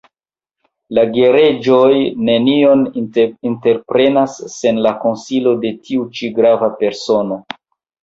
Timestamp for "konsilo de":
5.07-5.77